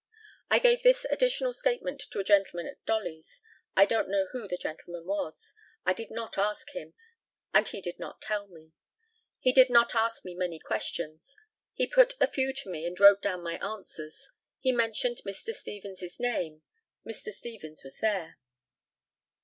[0.49, 3.39] I gave this additional statement to a gentleman at Dolly's.
[3.75, 5.53] I don't know who the gentleman was.
[5.85, 6.95] I did not ask him,
[7.53, 8.71] and he did not tell me.
[9.37, 11.35] He did not ask me many questions.
[11.75, 14.31] He put a few to me and wrote down my answers.
[14.59, 15.53] He mentioned Mr.
[15.53, 16.63] Stevens' name.
[17.05, 17.29] Mr.
[17.31, 18.39] Stevens was there.